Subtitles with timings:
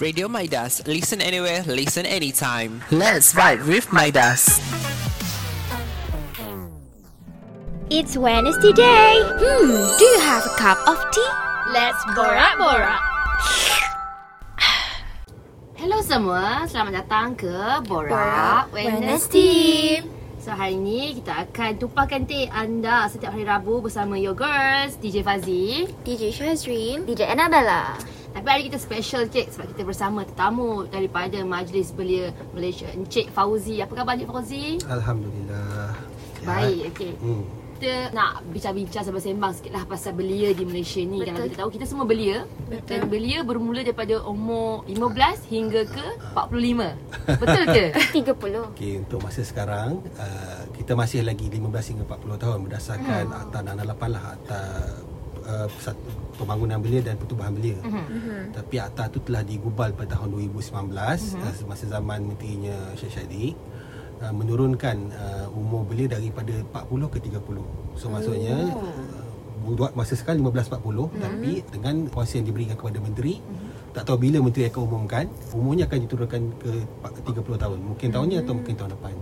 [0.00, 0.80] Radio Midas.
[0.88, 2.80] Listen anywhere, listen anytime.
[2.90, 4.48] Let's vibe with Midas.
[7.92, 9.20] It's Wednesday day.
[9.20, 11.32] Hmm, do you have a cup of tea?
[11.76, 13.02] Let's borak-borak.
[15.76, 20.00] Hello semua, selamat datang ke Borak, Borak Wednesday.
[20.40, 25.20] So hari ni kita akan tumpahkan teh anda setiap hari Rabu bersama your girls DJ
[25.20, 25.84] Fazi.
[26.08, 27.04] DJ Shazrin.
[27.04, 28.00] DJ Annabella.
[28.30, 33.82] Tapi hari kita special cik sebab kita bersama tetamu daripada Majlis Belia Malaysia Encik Fauzi.
[33.82, 34.78] Apa khabar Encik Fauzi?
[34.86, 35.98] Alhamdulillah.
[36.46, 37.12] Baik, okey.
[37.20, 37.44] Hmm.
[37.80, 41.24] Kita nak bincang-bincang sembang-sembang sikit lah pasal belia di Malaysia ni.
[41.24, 41.44] Kalau Betul.
[41.48, 42.44] kita tahu kita semua belia.
[42.68, 42.88] Betul.
[42.92, 47.40] Dan belia bermula daripada umur 15 hingga ke 45.
[47.40, 47.84] Betul ke?
[48.20, 48.76] 30.
[48.76, 53.40] Okey, untuk masa sekarang uh, kita masih lagi 15 hingga 40 tahun berdasarkan hmm.
[53.48, 54.60] Akta 668 lah Akta
[55.48, 55.68] uh,
[56.40, 57.76] Pembangunan Belia dan Pertubuhan Belia.
[57.84, 58.04] Mhm.
[58.08, 58.44] Hmm.
[58.56, 61.44] Tapi akta tu telah digubal pada tahun 2019 hmm.
[61.44, 63.52] uh, semasa zaman menterinya Syed Syadiq
[64.24, 68.00] uh, menurunkan uh, umur belia daripada 40 ke 30.
[68.00, 71.20] So maksudnya uh, buat masa sekarang 15 40 hmm.
[71.20, 73.92] tapi dengan kuasa yang diberikan kepada menteri hmm.
[73.92, 76.72] tak tahu bila menteri akan umumkan umurnya akan diturunkan ke
[77.28, 77.78] 30 tahun.
[77.84, 79.14] Mungkin tahun ni atau mungkin tahun depan.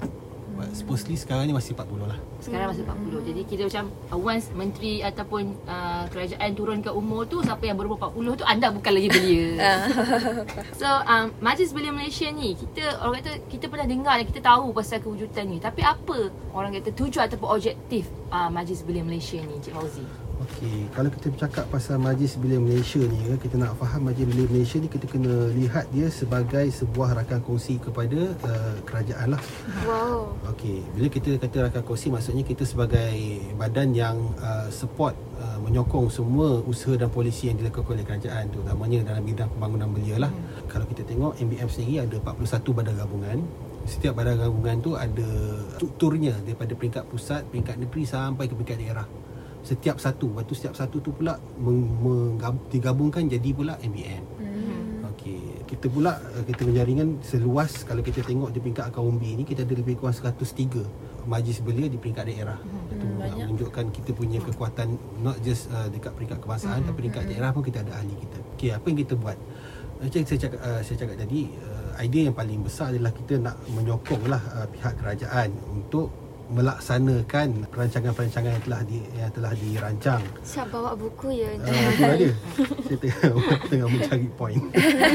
[0.58, 2.18] But supposedly sekarang ni masih 40 lah.
[2.42, 3.30] Sekarang masih 40.
[3.30, 8.10] Jadi kita macam uh, once menteri ataupun uh, kerajaan turunkan umur tu siapa yang berumur
[8.10, 9.46] 40 tu anda bukan lagi belia.
[10.82, 14.74] so um, Majlis Belia Malaysia ni kita orang kata kita pernah dengar dan kita tahu
[14.74, 15.62] pasal kewujudan ni.
[15.62, 20.27] Tapi apa orang kata tujuan ataupun objektif uh, Majlis Belia Malaysia ni Cik Fauzi?
[20.38, 24.46] Okey, kalau kita bercakap pasal Majlis Belia Malaysia ni, ya, kita nak faham Majlis Belia
[24.46, 29.42] Malaysia ni kita kena lihat dia sebagai sebuah rakan kongsi kepada uh, kerajaan lah.
[29.82, 30.38] Wow.
[30.54, 33.18] Okey, bila kita kata rakan kongsi maksudnya kita sebagai
[33.58, 39.10] badan yang uh, support uh, menyokong semua usaha dan polisi yang dilakukan oleh kerajaan terutamanya
[39.10, 40.30] dalam bidang pembangunan belia lah.
[40.30, 40.70] Hmm.
[40.70, 43.38] Kalau kita tengok MBM sendiri ada 41 badan gabungan.
[43.90, 45.28] Setiap badan gabungan tu ada
[45.74, 49.08] strukturnya daripada peringkat pusat, peringkat negeri sampai ke peringkat daerah.
[49.68, 54.24] Setiap satu, lepas tu setiap satu tu pula meng- menggab- digabungkan jadi pula MBM.
[54.40, 55.12] Hmm.
[55.12, 59.68] Okey, kita pula uh, kita menjaringan seluas kalau kita tengok di peringkat Akaumbi ni kita
[59.68, 62.56] ada lebih kurang 103 majlis belia di peringkat daerah.
[62.88, 67.52] Itu nak menunjukkan kita punya kekuatan not just uh, dekat peringkat kebangsaan tapi peringkat daerah
[67.52, 68.38] pun kita ada ahli kita.
[68.56, 69.36] Okey, apa yang kita buat?
[69.98, 73.60] Macam saya cakap uh, saya cakap tadi uh, idea yang paling besar adalah kita nak
[73.68, 76.08] menyokonglah uh, pihak kerajaan untuk
[76.48, 81.48] melaksanakan perancangan-perancangan yang telah di, yang telah dirancang Siap bawa buku ya.
[81.60, 82.32] Ah, itu lah dia.
[82.88, 83.30] Saya tengah,
[83.70, 84.64] tengah mencari point.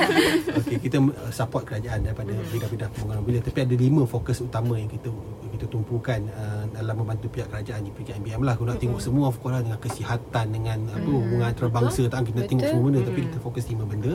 [0.61, 4.89] Okey, kita uh, support kerajaan daripada bidang-bidang pembangunan belia tapi ada lima fokus utama yang
[4.89, 5.09] kita
[5.57, 8.53] kita tumpukan uh, dalam membantu pihak kerajaan di MBM lah.
[8.53, 12.65] Aku nak tengok semua fokus lah dengan kesihatan dengan apa hubungan antarabangsa tak kita tengok
[12.69, 14.13] semua benda tapi kita fokus lima benda.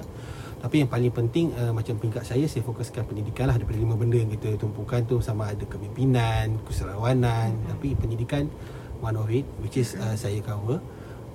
[0.58, 4.18] Tapi yang paling penting uh, macam peringkat saya saya fokuskan pendidikan lah daripada lima benda
[4.18, 5.22] yang kita tumpukan tu.
[5.22, 8.50] Sama ada kepimpinan, keserawanan, tapi pendidikan
[8.98, 10.82] one of it which is uh, saya cover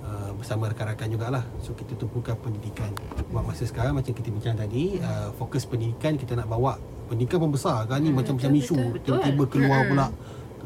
[0.04, 1.44] uh, bersama rakan-rakan jugalah.
[1.64, 2.92] So kita tumpukan pendidikan.
[3.32, 6.76] Buat masa sekarang macam kita bincang tadi, uh, fokus pendidikan kita nak bawa
[7.08, 8.12] pendidikan pun besar kan ni.
[8.12, 10.08] Macam-macam isu tiba-tiba keluar pula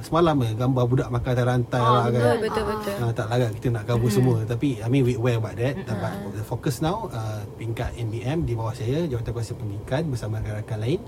[0.05, 2.23] semalam eh gambar budak makan atas rantai lah kan.
[2.41, 2.95] Betul betul.
[2.99, 4.37] Uh, tak larat kita nak cover semua.
[4.47, 5.75] Tapi I mean we aware about that.
[5.77, 10.39] Mm but the focus now uh, peringkat MBM di bawah saya Jawatan Kuasa Pendidikan bersama
[10.39, 11.01] rakan-rakan lain.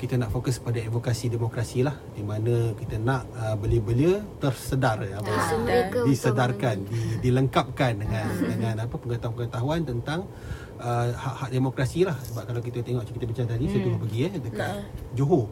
[0.00, 5.20] Kita nak fokus pada advokasi demokrasi lah di mana kita nak uh, belia-belia tersedar ya,
[5.60, 10.24] mereka disedarkan di, dilengkapkan dengan dengan apa pengetahuan-pengetahuan tentang
[10.80, 12.16] uh, hak-hak demokrasi lah.
[12.18, 14.70] Sebab kalau kita tengok macam kita bincang tadi saya dulu pergi eh dekat
[15.14, 15.46] Johor.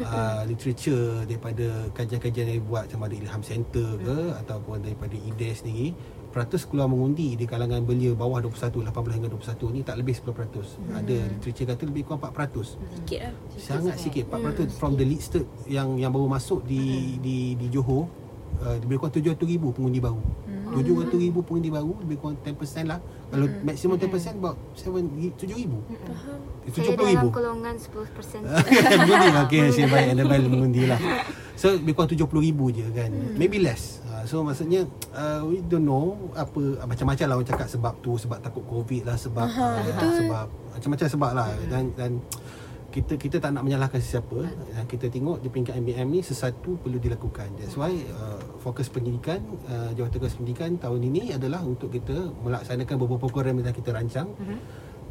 [0.00, 5.92] Uh, literature daripada kajian-kajian yang dibuat sama ada Ilham Center ke ataupun daripada IDES sendiri
[6.30, 10.94] peratus keluar mengundi di kalangan belia bawah 21 18 hingga 21 ni tak lebih 10%
[10.94, 13.34] ada literature kata lebih kurang 4% Sikit lah.
[13.58, 14.24] sangat sikit.
[14.30, 18.06] 4% from the listed yang yang baru masuk di di di Johor
[18.62, 20.22] uh, lebih kurang 700,000 pengundi baru.
[20.22, 20.49] Hmm.
[20.72, 22.98] 700,000 pengundi baru lebih kurang 10% lah.
[23.30, 23.62] Kalau Hmm.
[23.62, 25.06] maksimum 10% about 7
[25.38, 25.82] 7,000.
[26.70, 26.98] Saya 70,000.
[26.98, 28.42] dalam golongan 10%.
[28.42, 31.00] Mengundi lah okay, Saya baik Annabelle mengundi lah
[31.54, 36.30] So lebih kurang 70,000 je kan Maybe less uh, So maksudnya uh, We don't know
[36.32, 39.78] Apa Macam-macam lah orang cakap Sebab tu Sebab takut covid lah Sebab uh,
[40.20, 42.10] Sebab Macam-macam sebab lah Dan Dan
[42.90, 46.98] kita kita tak nak menyalahkan sesiapa dan kita tengok di peringkat MBM ni sesuatu perlu
[46.98, 49.38] dilakukan that's why uh, fokus pendidikan
[49.70, 53.90] uh, Jawatan Kuasa Pendidikan tahun ini adalah untuk kita melaksanakan beberapa program yang dah kita
[53.94, 54.28] rancang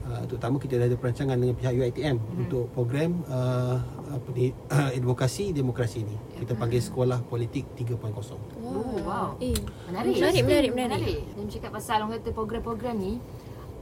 [0.10, 2.42] Uh, terutama kita dah ada perancangan dengan pihak UiTM hmm.
[2.42, 3.78] untuk program uh,
[4.10, 4.50] apa ni
[4.98, 6.18] advokasi demokrasi ni.
[6.42, 8.10] Kita panggil sekolah politik 3.0.
[8.18, 9.38] Oh, wow.
[9.38, 9.54] Eh,
[9.86, 10.18] Menarik.
[10.18, 11.18] Menarik, menarik, menarik.
[11.30, 13.22] Dia cakap pasal orang kata program-program ni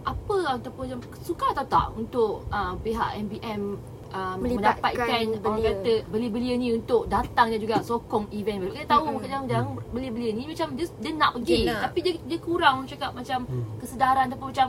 [0.07, 3.75] apa ataupun macam suka atau tak untuk uh, pihak MBM
[4.09, 5.71] uh, Melibatkan mendapatkan orang belia.
[5.73, 8.71] kata beli-belia ni untuk datang dan juga sokong event baru.
[8.73, 9.19] Kita tahu Mm-mm.
[9.19, 11.81] kadang-kadang belia-belia ni macam dia, dia nak pergi Dia nak.
[11.83, 13.63] tapi dia dia kurang cakap macam Hmm.
[13.77, 14.67] kesedaran ataupun macam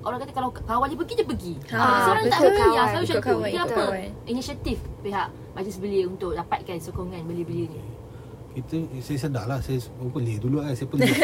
[0.00, 1.54] orang kata kalau kawan dia pergi dia pergi.
[1.70, 3.38] Ha, Ha, seorang tak pergi yang selalu macam tu.
[3.46, 3.84] Dia apa
[4.26, 7.80] inisiatif pihak majlis belia untuk dapatkan sokongan belia-belia ni?
[8.50, 11.06] Kita saya sedar lah saya orang pelik dulu kan saya pelik.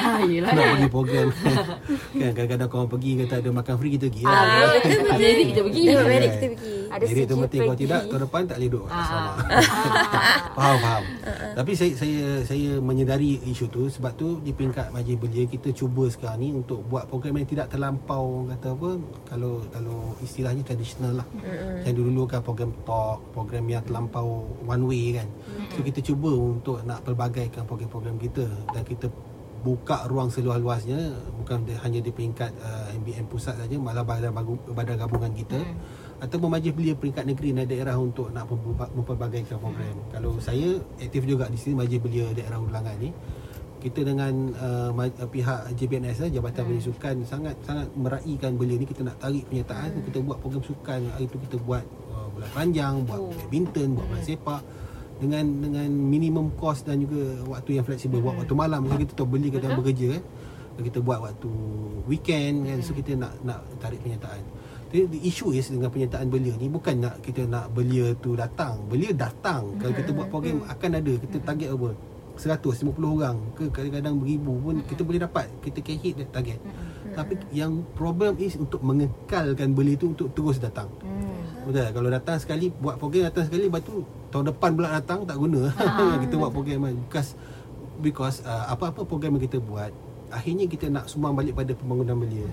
[0.00, 0.50] Ha, yelah.
[0.54, 1.28] nak pergi program
[2.20, 4.38] kan kadang-kadang kau orang pergi kata ada makan free kita pergi lah.
[4.38, 5.18] Ah, betul.
[5.18, 5.82] Merit kita pergi.
[5.82, 6.22] Tengok Kan?
[6.22, 6.79] kita pergi.
[6.90, 8.84] Ada Merit tu penting kalau tidak tahun depan tak boleh duduk.
[8.90, 9.06] Ah.
[9.06, 9.30] Sama.
[9.30, 9.36] Ah.
[10.58, 11.04] faham faham.
[11.54, 16.10] Tapi saya saya saya menyedari isu tu sebab tu di peringkat majlis belia kita cuba
[16.10, 18.90] sekarang ni untuk buat program yang tidak terlampau kata apa
[19.30, 21.26] kalau kalau istilahnya tradisional lah.
[21.30, 21.86] Mm-mm.
[21.86, 25.28] Yang dulu kan program talk, program yang terlampau one way kan.
[25.70, 28.44] So kita cuba untuk nak pelbagaikan program-program kita
[28.74, 29.06] dan kita
[29.60, 34.32] buka ruang seluas-luasnya bukan hanya di peringkat uh, MBM pusat saja malah badan
[34.72, 35.60] badan gabungan kita
[36.20, 39.96] atau majlis belia peringkat negeri dan daerah untuk nak memperba- memperbagaikan program.
[40.12, 43.10] Kalau saya aktif juga di sini majlis belia daerah ulangan ni.
[43.80, 48.84] Kita dengan uh, uh, pihak JBNS eh, Jabatan Belia Sukan sangat sangat meraihkan belia ni.
[48.84, 51.00] Kita nak tarik penyertaan kita buat program sukan.
[51.16, 51.80] Hari tu kita buat
[52.12, 53.32] uh, bola panjang buat Oh.
[53.32, 54.62] badminton buat bola sepak.
[55.20, 58.20] Dengan dengan minimum cost dan juga waktu yang fleksibel.
[58.20, 59.78] Buat waktu malam Misalnya kita tahu beli kita Betul.
[59.80, 60.24] bekerja kan
[60.80, 61.50] kita buat waktu
[62.08, 62.78] weekend kan.
[62.84, 64.59] So kita nak nak tarik penyertaan
[64.90, 68.82] Jadi the issue is dengan penyertaan belia ni bukan nak kita nak belia tu datang.
[68.90, 69.78] Belia datang.
[69.78, 71.12] Kalau kita buat program akan ada.
[71.14, 71.94] Kita target apa?
[72.34, 75.46] 100 50 orang ke kadang-kadang beribu pun kita boleh dapat.
[75.62, 76.58] Kita can hit that target.
[77.14, 80.90] Tapi yang problem is untuk mengekalkan belia tu untuk terus datang.
[81.06, 81.38] Hmm.
[81.70, 81.92] Betul tak?
[81.94, 84.00] Kalau datang sekali Buat program datang sekali Lepas tu
[84.32, 85.68] Tahun depan pula datang Tak guna.
[86.24, 86.96] Kita buat program kan.
[87.04, 87.30] Because
[88.00, 89.92] Because uh, Apa-apa program yang kita buat
[90.32, 92.48] Akhirnya kita nak Sumbang balik pada Pembangunan belia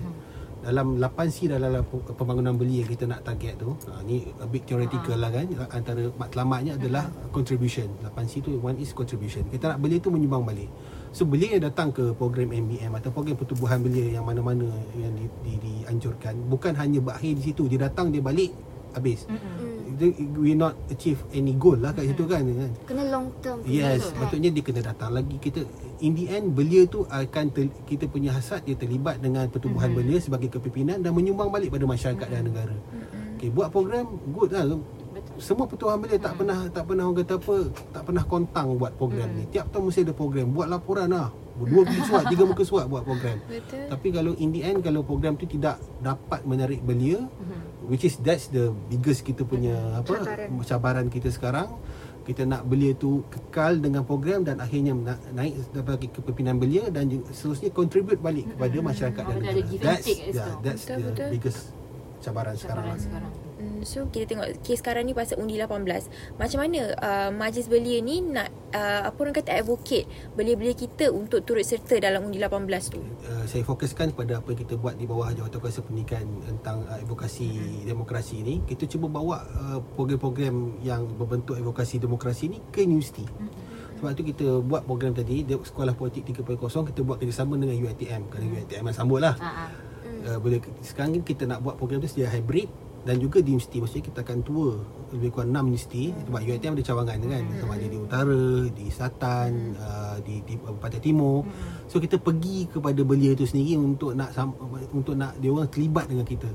[0.58, 1.86] Dalam 8C Dalam
[2.18, 6.10] pembangunan belia Yang kita nak target tu ha, Ni a bit theoretical lah kan Antara
[6.18, 7.86] matlamatnya adalah Contribution.
[8.02, 9.46] 8C tu One is contribution.
[9.46, 10.70] Kita nak belia tu menyumbang balik.
[11.14, 14.66] So belia yang datang ke program MBM Atau program pertubuhan belia Yang mana-mana
[14.98, 18.50] Yang di, di, dianjurkan Bukan hanya berakhir di situ Dia datang dia balik
[18.96, 19.28] Habis.
[19.28, 19.67] Dia-
[20.38, 22.70] We not achieve any goal lah kat situ kan kan?
[22.86, 23.58] Kena long term.
[23.66, 25.36] Yes, patutnya dia kena datang lagi.
[25.42, 25.66] Kita
[25.98, 29.96] in the end belia tu akan ter, kita punya hasrat dia terlibat dengan pertubuhan Mhm.
[29.98, 32.76] belia sebagai kepimpinan dan menyumbang balik pada masyarakat dan negara.
[33.38, 34.66] Okay, buat program good lah.
[35.38, 37.56] Semua pertubuhan belia tak pernah tak pernah orang kata apa,
[37.94, 39.44] tak pernah kontang buat program ni.
[39.50, 40.46] Tiap tahun mesti ada program.
[40.54, 41.30] Buat laporan lah.
[41.58, 43.42] Dua muka surat, tiga muka surat buat program.
[43.44, 43.90] Betul.
[43.90, 47.26] Tapi kalau in the end kalau program tu tidak dapat menarik belia
[47.90, 50.48] which is that's the biggest kita punya apa Cabaran.
[50.62, 51.74] cabaran kita sekarang
[52.22, 57.08] kita nak belia tu kekal dengan program dan akhirnya na- naik sebagai kepimpinan belia dan
[57.32, 59.60] seterusnya contribute balik kepada masyarakat dan negara.
[59.80, 61.28] That's yeah, that's Betul, the betul.
[61.32, 61.60] biggest
[62.22, 62.84] cabaran sekarang.
[62.84, 63.02] Cabaran lah.
[63.02, 63.32] sekarang.
[63.58, 66.38] Hmm, so kita tengok kes sekarang ni pasal undi 18.
[66.38, 70.06] Macam mana uh, majlis belia ni nak uh, apa orang kata advocate
[70.38, 73.02] belia-belia kita untuk turut serta dalam undi 18 tu.
[73.26, 77.02] Uh, saya fokuskan pada apa yang kita buat di bawah Jawatan Kuasa Pendidikan tentang uh,
[77.02, 83.26] advokasi demokrasi ni kita cuba bawa uh, program-program yang berbentuk advokasi demokrasi ni ke universiti
[83.98, 86.54] sebab tu kita buat program tadi dia Sekolah Politik 3.0
[86.94, 89.66] kita buat kerjasama dengan UiTM kerana UiTM yang sambut lah ah.
[90.28, 92.68] Uh, boleh sekarang ni kita nak buat program tu secara hybrid
[93.08, 93.80] dan juga di universiti.
[93.80, 94.84] Maksudnya kita akan tour
[95.16, 96.12] lebih kurang 6 universiti.
[96.12, 97.44] Sebab UiTM ada cawangan kan.
[97.56, 101.46] Sama ada di utara di selatan uh, di, di pantai timur.
[101.88, 104.36] So kita pergi kepada belia itu sendiri untuk nak
[104.92, 106.50] untuk nak dia orang terlibat dengan kita.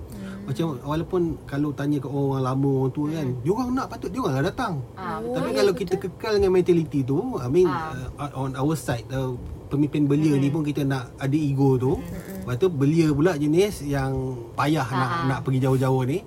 [0.46, 4.20] Macam walaupun kalau tanya ke orang lama orang tua kan dia orang nak patut dia
[4.22, 4.74] orang lah datang.
[4.94, 5.82] Ah, tapi kalau betul.
[5.88, 7.96] kita kekal dengan mentality tu I mean Ah.
[8.20, 9.34] uh, on our side uh,
[9.74, 11.98] pemimpin belia ni pun kita nak ada ego tu.
[11.98, 14.14] Lepas tu belia pula jenis yang
[14.54, 15.24] payah nak Ah.
[15.28, 16.22] nak pergi jauh-jauh ni.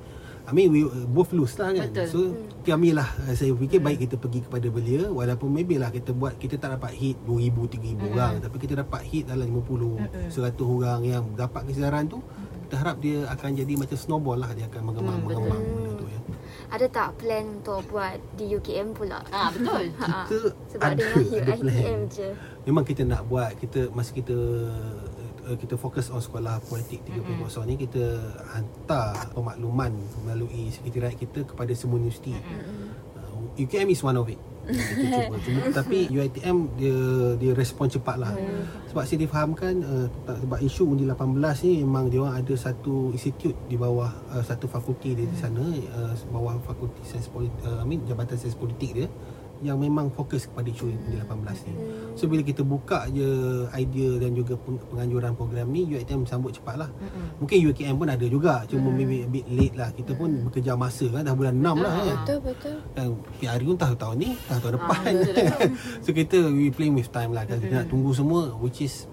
[0.47, 1.91] I mean we uh, both lose lah kan.
[1.91, 2.07] Betul.
[2.07, 2.19] so
[2.63, 5.07] kami lah uh, saya fikir baik kita pergi kepada belia.
[5.09, 8.33] Walaupun maybe lah kita buat kita tak dapat hit 2000 3000 orang.
[8.41, 12.19] Tapi kita dapat hit dalam 50 100 orang yang dapat kesedaran tu
[12.63, 14.51] kita harap dia akan jadi macam snowball lah.
[14.53, 16.19] Dia akan mengembang Hmm, benda tu ya
[16.67, 19.23] Ada tak plan untuk buat di UKM pula?
[19.31, 19.91] Ah betul.
[19.97, 20.39] Ha, kita
[20.71, 22.29] Sebab ada dengan ada plan UiTM je.
[22.67, 24.37] Memang kita nak buat kita masa kita
[25.47, 28.05] uh, kita fokus on sekolah politik 3.0 ni kita
[28.55, 29.95] hantar pemakluman
[30.27, 32.35] melalui sekretariat kita kepada semua universiti.
[32.35, 34.41] Uh, UKM is one of it.
[35.79, 36.99] tapi UiTM dia
[37.39, 38.33] dia respon cepat lah.
[38.91, 43.55] Sebab saya difahamkan uh, sebab isu undi 18 ni memang dia orang ada satu institut
[43.71, 45.63] di bawah uh, satu fakulti dia di sana
[45.95, 49.09] uh, bawah fakulti sains politik uh, I mean jabatan sains politik dia
[49.65, 51.75] yang memang fokus kepada isu undi 18 ni.
[52.17, 53.25] So bila kita buka je
[53.73, 56.91] idea dan juga peng- penganjuran program ni UiTM sambut cepat lah.
[57.41, 59.89] Mungkin UiKM pun ada juga cuma maybe a bit late lah.
[59.93, 62.17] Kita pun bekerja masa kan dah bulan 6 lah kan.
[62.25, 62.77] Betul betul.
[62.93, 63.07] Kan
[63.41, 65.11] PRU pun tahu tahun ni, tahu tahun depan.
[65.13, 65.35] betul
[66.05, 67.61] so kita we playing with time lah kan.
[67.61, 69.05] Kita nak tunggu semua which is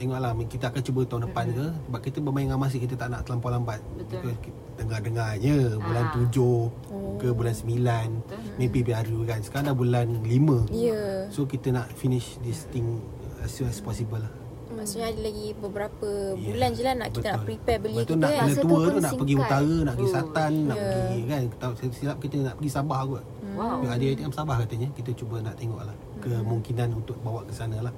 [0.00, 3.20] tengoklah kita akan cuba tahun depan ke sebab kita bermain dengan masa kita tak nak
[3.22, 3.84] terlampau lambat.
[3.94, 4.32] Betul.
[4.74, 6.16] Dengar-dengarnya bulan Ah.
[6.16, 6.72] 7
[7.20, 8.24] ke bulan 9
[8.56, 9.44] maybe PRU kan.
[9.44, 10.64] Sekarang dah bulan 5.
[10.72, 11.28] Ya.
[11.28, 13.04] So kita nak finish this thing
[13.38, 14.32] as soon as possible lah.
[14.70, 17.48] Maksudnya ada lagi beberapa Ya, bulan je lah nak kita nak betul.
[17.52, 18.40] prepare belia Lepas tu kita nak kan.
[18.40, 20.14] Masa tu tua tu nak pergi utara, nak pergi Oh.
[20.14, 20.86] Satan, nak Ya.
[20.86, 21.42] pergi kan.
[21.52, 23.24] Tahu silap kita nak pergi Sabah kot.
[23.50, 23.82] Wow.
[23.82, 27.82] Yang ada ATM Sabah katanya Kita cuba nak tengok lah Kemungkinan untuk bawa ke sana
[27.82, 27.90] lah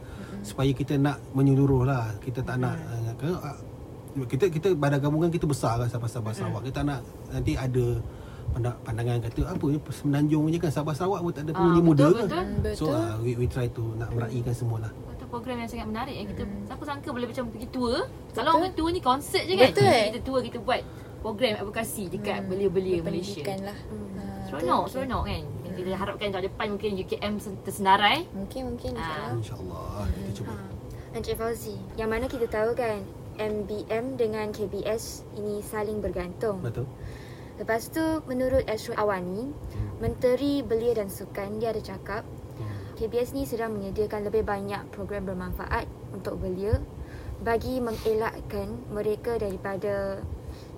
[0.43, 3.57] Supaya kita nak menyeluruh lah Kita tak nak uh, ke, uh,
[4.27, 7.97] kita kita badan gabungan kita besar lah Sabah Sabah Sarawak Kita tak nak nanti ada
[8.51, 11.81] pandang- pandangan kata apa ni semenanjung je kan Sabah Sarawak pun tak ada Ah, penghuni
[11.81, 12.29] betul, muda betul.
[12.29, 12.93] kan Hmm, So betul.
[12.93, 16.29] uh, we, we try to nak meraihkan semua lah Itu program yang sangat menarik yang
[16.29, 17.97] kita siapa sangka boleh macam pergi tour.
[18.31, 19.71] Kalau orang tour ni konsert je kan.
[19.71, 20.05] Betul, eh?
[20.11, 20.81] Kita tour kita buat
[21.19, 23.41] program advokasi dekat belia-belia Malaysia.
[23.57, 23.73] Lah.
[23.73, 25.43] Ha, Seronok, seronok kan.
[25.73, 28.19] Yang Kita harapkan tahun depan mungkin UKM tersenarai.
[28.31, 29.00] Mungkin mungkin Ah.
[29.00, 29.33] insyaAllah.
[29.33, 30.55] InsyaAllah kita cuba
[31.12, 33.00] Encik Fauzi, yang mana kita tahu kan
[33.37, 36.61] MBM dengan KBS ini saling bergantung.
[36.61, 36.85] Betul
[37.57, 39.52] Lepas tu menurut Ashro Awani,
[40.00, 42.25] Menteri Belia dan Sukan dia ada cakap
[42.97, 46.81] KBS ni sedang menyediakan lebih banyak program bermanfaat untuk belia
[47.41, 50.23] bagi mengelakkan mereka daripada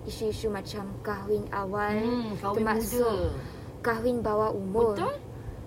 [0.05, 3.39] isu-isu macam kahwin awal Hmm, kahwin termasuk muda.
[3.85, 4.97] Kahwin bawah umur.
[4.97, 5.15] Betul?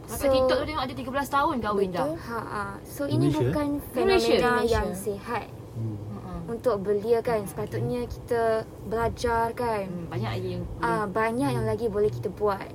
[0.07, 2.07] Kat TikTok tu tengok ada 13 tahun kahwin dah.
[2.07, 2.15] Betul.
[2.31, 2.63] Ha, ha.
[2.81, 3.39] So ini Malaysia?
[3.43, 4.71] bukan fenomena Malaysia.
[4.71, 5.45] yang sihat
[5.75, 5.97] hmm.
[6.23, 6.41] Hmm.
[6.47, 7.43] untuk belia kan.
[7.43, 9.85] Sepatutnya kita belajar kan.
[9.85, 12.71] Hmm, banyak lagi yang Ah banyak yang lagi boleh kita buat.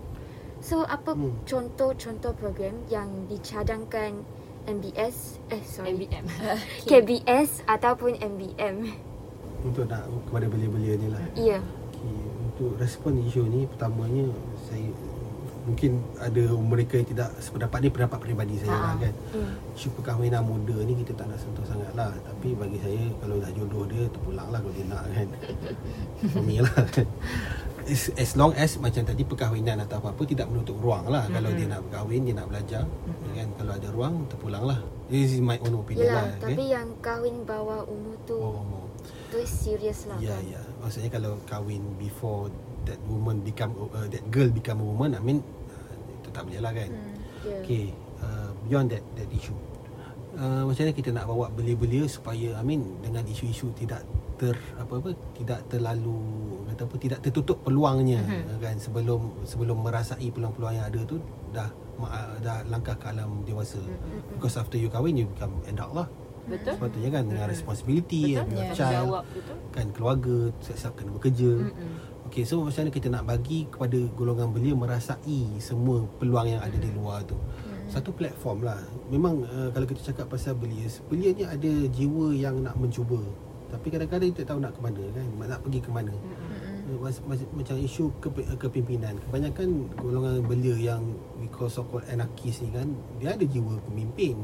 [0.61, 1.41] So apa Hmm.
[1.43, 4.23] contoh-contoh program yang dicadangkan
[4.63, 6.25] MBS eh sorry MBM.
[6.87, 8.93] KBS ataupun MBM.
[9.65, 11.59] Untuk nak kepada belia-belia ni lah Ya.
[11.91, 14.29] Okay, untuk respon isu ni pertamanya
[14.69, 14.87] saya
[15.63, 19.15] mungkin ada mereka yang tidak sependapat ni pendapat peribadi saya lah kan.
[19.31, 19.53] Hmm.
[19.79, 23.51] Isu perkahwinan muda ni kita tak nak sentuh sangat lah Tapi bagi saya kalau dah
[23.57, 25.29] jodoh dia terpulang lah kalau dia nak kan
[26.33, 27.07] For me lah kan
[27.89, 31.67] as, as long as macam tadi perkahwinan atau apa-apa tidak menutup ruang lah Kalau dia
[31.67, 32.83] nak berkahwin, dia nak belajar
[33.33, 34.79] kan Kalau ada ruang, terpulang lah
[35.09, 36.75] This is my own opinion Yelah, lah tapi kan?
[36.81, 38.87] yang kahwin bawah umur tu Oh, oh.
[39.33, 40.45] tu serius lah Ya kan.
[40.47, 42.53] ya Maksudnya kalau kahwin before
[42.85, 46.61] that woman become uh, that girl become a woman I mean uh, itu tak boleh
[46.61, 46.91] lah kan.
[46.91, 47.15] Hmm.
[47.43, 47.57] Ya.
[47.63, 47.85] Okay
[48.21, 49.57] uh, beyond that that issue.
[50.33, 54.01] Uh, macam mana kita nak bawa belia-belia supaya I mean dengan isu-isu tidak
[54.41, 56.17] ter apa apa tidak terlalu
[56.67, 61.21] kata apa tidak tertutup peluangnya uh, kan sebelum sebelum merasai peluang-peluang yang ada tu
[61.53, 61.69] dah
[62.01, 63.77] ma- dah langkah ke alam dewasa.
[64.33, 66.09] Because after you kahwin you become adult lah.
[66.43, 66.75] Betul?
[66.75, 68.51] Sepatutnya kan dengan responsibility Betul?
[68.51, 68.75] your Ya.
[68.75, 69.57] child betul?
[69.71, 71.51] kan keluarga siap-siap kena bekerja.
[71.61, 71.93] Mm-mm.
[72.33, 76.73] Okey, so macam mana kita nak bagi kepada golongan belia merasai semua peluang yang ada
[76.81, 77.37] di luar tu.
[77.93, 78.81] Satu platform lah.
[79.13, 83.21] Memang uh, kalau kita cakap pasal belia, belia ni ada jiwa yang nak mencuba.
[83.69, 86.13] Tapi kadang-kadang kita tak tahu nak ke mana kan, nak pergi ke mana.
[86.89, 89.21] Uh, mas- mas- macam isu kepe- kepimpinan.
[89.29, 91.05] Kebanyakan golongan belia yang
[91.37, 94.41] we call so called anarkis ni kan, dia ada jiwa pemimpin.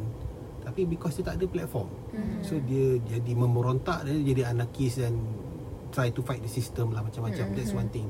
[0.61, 1.89] Tapi because dia tak ada platform.
[2.13, 2.41] Mm-hmm.
[2.45, 5.17] So dia jadi memberontak dia jadi anarkis dan
[5.91, 7.45] try to fight the system lah macam-macam.
[7.45, 7.57] Mm-hmm.
[7.57, 8.09] That's one thing.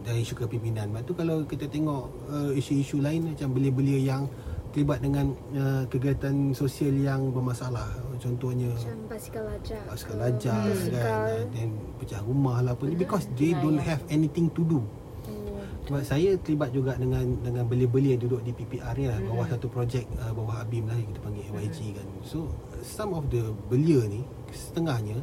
[0.00, 0.90] Dari isu kepimpinan.
[0.90, 4.22] Lepas tu kalau kita tengok uh, isu-isu lain macam belia-belia yang
[4.70, 7.86] terlibat dengan uh, kegiatan sosial yang bermasalah.
[8.16, 9.82] Contohnya Macam basikal lajak.
[9.84, 11.26] basikal Basikal.
[11.28, 13.86] kan then pecah rumah lah apa ni because they Ya, don't ya.
[13.88, 14.80] have anything to do
[15.22, 19.46] Oh, sebab saya terlibat juga dengan dengan belia-belia yang duduk di PPR ni lah bawah
[19.46, 22.46] satu projek uh, bawah ABIM lah yang kita panggil AYG kan so
[22.80, 25.18] some of the belia ni setengahnya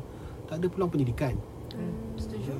[0.45, 1.35] tak ada peluang pendidikan
[2.19, 2.53] Setuju.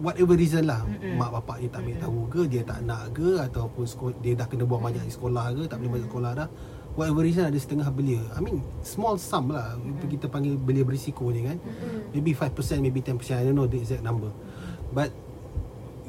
[0.00, 0.82] whatever reason lah.
[1.20, 4.46] Mak bapak dia tak ambil tahu ke dia tak nak ke ataupun sekolah, dia dah
[4.48, 6.48] kena buang banyak di sekolah ke tak boleh masuk sekolah dah.
[6.98, 8.20] Whatever reason ada setengah belia.
[8.34, 9.76] I mean small sum lah.
[10.08, 11.60] Kita panggil belia berisiko ni kan.
[12.16, 12.50] Maybe 5%
[12.82, 14.32] maybe 10% I don't know the exact number.
[14.90, 15.14] But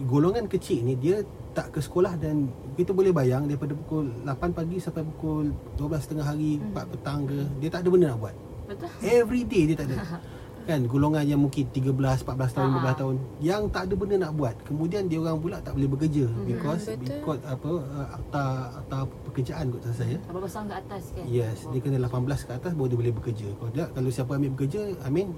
[0.10, 1.22] golongan kecil ni dia
[1.52, 2.48] tak ke sekolah dan
[2.80, 7.40] kita boleh bayang daripada pukul 8 pagi sampai pukul 12 tengah hari 4 petang ke
[7.60, 8.36] dia tak ada benda nak buat.
[8.72, 8.90] Betul?
[9.04, 10.00] Every day dia tak ada
[10.72, 11.92] Kan golongan yang mungkin 13,
[12.24, 12.80] 14 tahun, Ah.
[12.80, 16.26] 15 tahun Yang tak ada benda nak buat Kemudian dia orang pula tak boleh bekerja
[16.42, 17.20] Because betul.
[17.20, 18.44] because apa uh, akta
[18.78, 18.98] akta
[19.28, 21.26] pekerjaan kot rasa saya Apa besar ke atas kan?
[21.28, 22.08] Yes, dia kena 18
[22.42, 25.36] ke atas baru dia boleh bekerja Kalau tidak, kalau siapa ambil bekerja I mean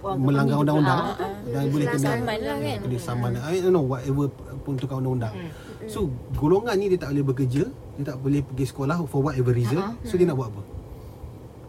[0.00, 1.28] Wah, melanggar undang-undang ah.
[1.44, 2.78] dan boleh kena Saman lah kan.
[2.80, 5.34] kena saman I don't know whatever pun tukar undang-undang
[5.80, 5.88] Hmm.
[5.88, 5.98] So
[6.34, 9.80] golongan ni dia tak boleh bekerja, dia tak boleh pergi sekolah for whatever reason.
[9.80, 9.96] Ha-ha.
[10.04, 10.60] So dia nak buat apa?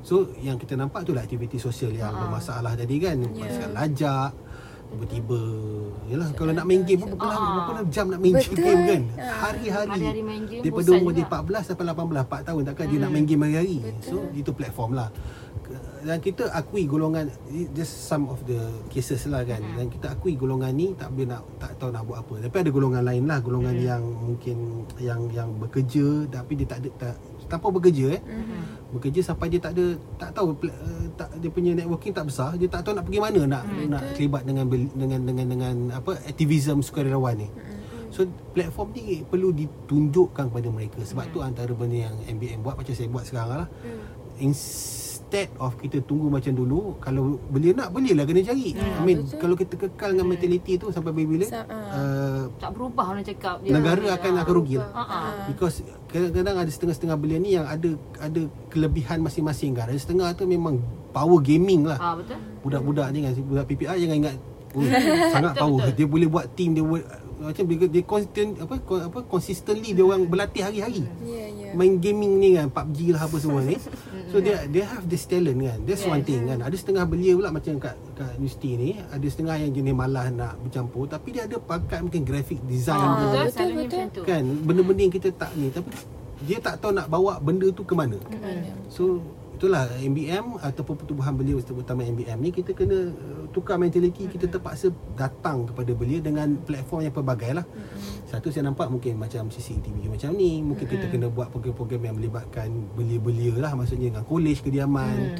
[0.01, 2.21] So yang kita nampak tu lah aktiviti sosial yang Ha-ha.
[2.25, 3.17] bermasalah tadi kan.
[3.31, 3.45] Ya.
[3.45, 4.31] Pasal lajak,
[4.87, 5.39] tiba-tiba
[6.03, 7.71] Yalah kalau nak main game berapa, Ha-ha.
[7.71, 8.59] berapa jam nak main Betul.
[8.59, 9.01] game kan?
[9.15, 9.25] Ha.
[9.47, 9.89] Hari-hari.
[9.93, 11.37] Hari-hari main game, Daripada umur dia juga.
[11.39, 13.01] 14 sampai 18, 4 tahun takkan dia Hmm.
[13.01, 13.77] nak main game hari-hari.
[14.01, 15.09] So itu platform lah.
[16.01, 17.29] Dan kita akui golongan
[17.71, 18.57] just some of the
[18.89, 19.61] cases lah kan.
[19.61, 19.77] Hmm.
[19.77, 22.33] Dan kita akui golongan ni tak boleh nak tak tahu nak buat apa.
[22.41, 23.85] Tapi ada golongan lain lah, golongan Hmm.
[23.85, 24.57] yang mungkin
[24.97, 27.15] yang yang bekerja tapi dia tak ada tak
[27.51, 28.21] tanpa bekerja eh.
[28.23, 28.59] Mhm.
[28.95, 29.85] Bekerja sampai dia tak ada
[30.19, 33.41] tak tahu uh, tak dia punya networking tak besar, dia tak tahu nak pergi mana
[33.45, 37.47] nak Hmm, nak terlibat dengan dengan dengan dengan apa aktivism sukarelawan ni.
[38.11, 41.33] So platform ni perlu ditunjukkan kepada mereka sebab Hmm.
[41.35, 43.69] tu antara benda yang MBM buat macam saya buat sekarang lah.
[45.31, 49.23] Instead of kita tunggu macam dulu Kalau belia nak Belilah kena cari Hmm, I mean
[49.23, 49.39] betul.
[49.39, 51.95] Kalau kita kekal dengan mentality tu Sampai bila-bila Sa- ah.
[51.95, 53.71] uh, Tak berubah orang cakap dia.
[53.71, 55.47] Negara akan akan rugi lah ah.
[55.47, 60.43] Because kadang-kadang ada setengah-setengah belia ni Yang ada ada kelebihan masing-masing kan Ada setengah tu
[60.43, 60.83] memang
[61.15, 62.35] Power gaming lah Ah betul.
[62.61, 64.35] Budak-budak ni kan Budak PPI jangan ingat
[64.75, 64.83] oh,
[65.33, 65.95] Sangat Betul, power betul.
[65.95, 67.07] Dia boleh buat team Dia buat
[67.41, 71.03] macam dia, dia constant apa apa consistently dia orang berlatih hari-hari.
[71.21, 71.69] Ya, ya.
[71.73, 73.75] main gaming ni kan PUBG lah apa semua ni.
[74.29, 75.79] So dia dia have this talent kan.
[75.81, 76.27] That's one Yes.
[76.27, 76.59] thing kan.
[76.61, 78.89] Ada setengah belia pula macam kat kat universiti ni.
[79.01, 81.07] Ada setengah yang jenis malas nak bercampur.
[81.07, 84.23] Tapi dia ada pakat mungkin graphic design Ah, ke, betul, betul, betul.
[84.23, 84.43] kan?
[84.61, 85.67] Benda-benda yang kita tak ni.
[85.67, 85.89] Tapi
[86.41, 88.17] dia tak tahu nak bawa benda tu ke mana.
[88.27, 88.73] Mana?
[88.87, 89.21] So
[89.61, 94.89] itulah MBM ataupun pertubuhan belia terutama MBM ni kita kena uh, tukar mentaliti kita terpaksa
[95.13, 97.65] datang kepada belia dengan platform yang pelbagai lah.
[98.25, 102.73] Satu saya nampak mungkin macam CCTV macam ni, mungkin kita kena buat program-program yang melibatkan
[102.97, 105.37] belia-belia lah maksudnya dengan kolej kediaman.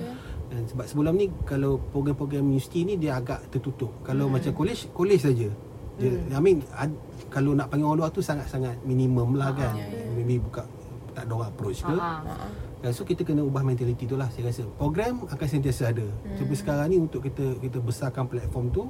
[0.54, 4.06] Dan sebab sebelum ni kalau program-program universiti ni dia agak tertutup.
[4.06, 5.50] Kalau macam kolej, kolej saja.
[5.98, 6.94] Dia, I mean ad,
[7.34, 9.74] kalau nak panggil orang luar tu sangat-sangat minimum lah kan.
[10.13, 10.70] Maybe buka
[11.18, 11.90] tak ada orang approach ke.
[11.90, 12.71] Ha ah.
[12.82, 14.66] Dan so kita kena ubah mentaliti tu lah saya rasa.
[14.76, 16.06] Program akan sentiasa ada.
[16.06, 16.38] Hmm.
[16.42, 18.84] Tapi sekarang ni untuk kita kita besarkan platform tu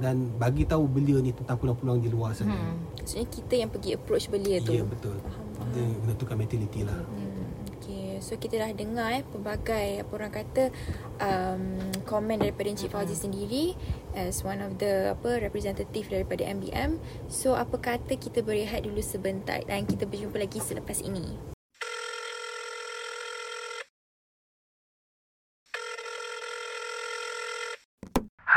[0.00, 2.56] dan bagi tahu belia ni tentang peluang-peluang di luar sana.
[2.56, 2.80] Hmm.
[2.96, 4.72] Maksudnya kita yang pergi approach belia tu.
[4.72, 5.20] Ya betul.
[5.60, 6.96] Kita kena tukar mentaliti lah.
[6.96, 8.16] Hmm, okay.
[8.24, 10.72] So kita dah dengar eh pelbagai apa orang kata
[11.20, 11.64] um,
[12.08, 13.76] komen daripada Encik Fauzi sendiri
[14.16, 16.96] as one of the apa representative daripada MBM.
[17.28, 21.59] So apa kata kita berehat dulu sebentar dan kita berjumpa lagi selepas ini.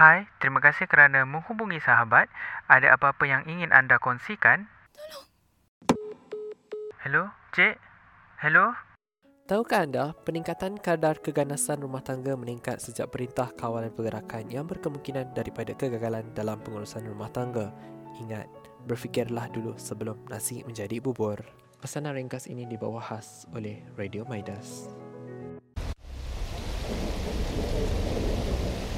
[0.04, 2.28] Hai, terima kasih kerana menghubungi sahabat.
[2.68, 4.68] Ada apa-apa yang ingin anda kongsikan?
[7.00, 7.80] Hello, Cik?
[8.36, 8.76] Hello?
[9.48, 15.72] Tahukah anda, peningkatan kadar keganasan rumah tangga meningkat sejak Perintah Kawalan Pergerakan yang berkemungkinan daripada
[15.72, 17.72] kegagalan dalam pengurusan rumah tangga.
[18.20, 18.52] Ingat,
[18.84, 21.40] berfikirlah dulu sebelum nasi menjadi bubur.
[21.80, 24.92] Pesanan ringkas ini dibawa khas oleh Radio Midas.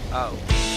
[0.09, 0.74] Oh.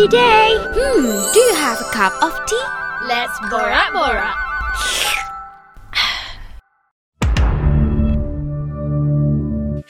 [0.00, 0.54] It's Wednesday day.
[0.54, 2.62] Hmm, do you have a cup of tea?
[3.08, 4.36] Let's borak borak.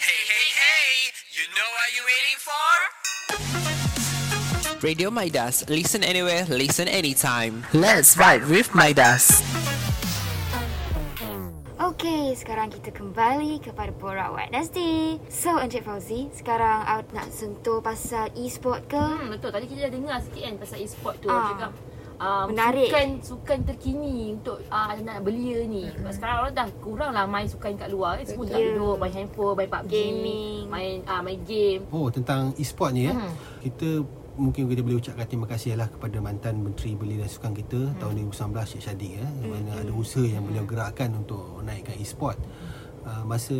[0.00, 1.12] Hey, hey, hey!
[1.36, 2.68] You know what you're waiting for?
[4.80, 5.68] Radio Midas.
[5.68, 7.66] Listen anywhere, listen anytime.
[7.74, 9.42] Let's ride with Midas.
[11.98, 15.18] Okey, sekarang kita kembali kepada Borak Wednesday.
[15.26, 19.02] So, Encik Fauzi, sekarang awak nak sentuh pasal e-sport ke?
[19.02, 19.50] Hmm, betul.
[19.50, 21.26] Tadi kita dah dengar sikit kan pasal e-sport tu.
[21.26, 21.50] Ah.
[21.50, 21.70] Cakap
[22.22, 22.86] um, Menarik.
[22.86, 25.90] Sukan, sukan terkini untuk uh, anak belia ni.
[25.90, 26.14] Mm-hmm.
[26.14, 28.22] Sekarang orang dah kurang lah main sukan kat luar.
[28.22, 28.30] Kan?
[28.30, 28.62] Semua Betul.
[28.62, 29.90] duduk main handphone, main PUBG.
[29.90, 30.62] Gaming.
[30.70, 31.82] Main, uh, main game.
[31.90, 33.18] Oh tentang e-sport ni ya.
[33.18, 33.34] Hmm.
[33.58, 34.06] Kita
[34.38, 37.98] mungkin kita boleh ucapkan terima kasih lah kepada mantan Menteri Belia dan Sukan kita hmm.
[37.98, 39.26] tahun 2019 Syed Saddiq ya.
[39.26, 39.50] Hmm.
[39.50, 42.38] Mana ada usaha yang beliau gerakkan untuk naikkan e-sport.
[42.38, 42.67] Uh,
[43.26, 43.56] masa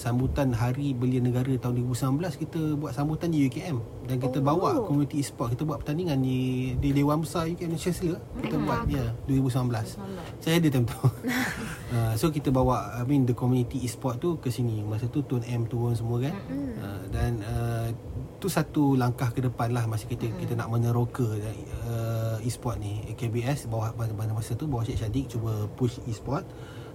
[0.00, 4.44] sambutan Hari Belia Negara tahun 2019 kita buat sambutan di UKM dan kita oh.
[4.44, 8.68] bawa komuniti e-sport kita buat pertandingan di di Dewan Besar UKM Chancellor kita Hmm.
[8.70, 9.98] buat dia 2019.
[10.38, 10.96] Saya ada time tu.
[11.02, 14.86] uh, so kita bawa I mean the community e-sport tu ke sini.
[14.86, 16.34] Masa tu Tun M turun semua kan.
[16.78, 17.90] Uh, dan uh,
[18.38, 23.02] tu satu langkah ke depan lah masa kita kita nak meneroka uh, e-sport ni.
[23.18, 26.46] KBS bawah pada masa tu bawah Syed Syadiq cuba push e-sport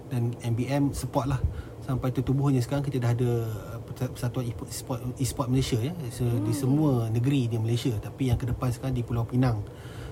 [0.07, 1.39] dan MBM support lah
[1.87, 5.95] sampai tertubuhnya sekarang kita dah ada uh, Persat- Persatuan e-sport, e-sport, Malaysia ya.
[6.11, 7.95] So, di semua negeri di Malaysia.
[7.95, 9.63] Tapi yang ke depan sekarang di Pulau Pinang.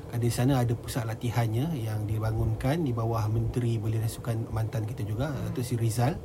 [0.07, 4.87] Kan di sana ada pusat latihannya yang dibangunkan di bawah Menteri Belia dan Sukan mantan
[4.87, 6.15] kita juga Datuk Sri Rizal.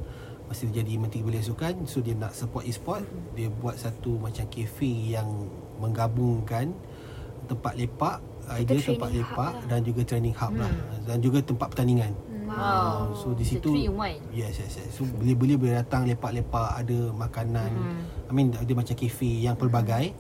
[0.46, 3.02] Masa dia jadi Menteri Belia Sukan so dia nak support e-sport.
[3.34, 5.50] Dia buat satu macam cafe yang
[5.82, 6.70] menggabungkan
[7.50, 8.22] tempat lepak
[8.62, 9.66] idea tempat lepak lah.
[9.66, 10.70] dan juga training hub lah.
[11.02, 12.58] Dan juga tempat pertandingan Wow.
[12.58, 13.70] Ah, so di situ.
[14.34, 14.90] Yes yes yes.
[14.90, 17.70] So belia-belia boleh datang lepak-lepak ada makanan.
[17.70, 18.02] Hmm.
[18.26, 20.12] I mean dia macam kafe yang pelbagai.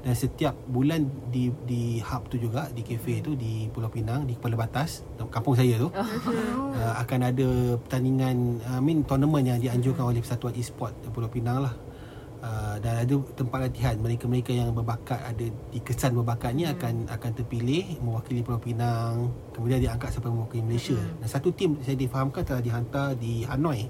[0.00, 4.32] Dan setiap bulan di di hub tu juga di kafe tu di Pulau Pinang di
[4.32, 10.24] Kepala Batas kampung saya tu uh, akan ada pertandingan I mean tournament yang dianjurkan oleh
[10.24, 11.76] Persatuan E-sport Pulau Pinang lah.
[12.40, 14.00] Uh, dan ada tempat latihan.
[14.00, 19.76] Mereka-mereka yang berbakat ada di kesan berbakat ni akan akan terpilih mewakili Pulau Pinang kemudian
[19.76, 20.96] diangkat sampai mewakili Malaysia.
[21.20, 23.84] Dan satu tim saya difahamkan telah dihantar di Hanoi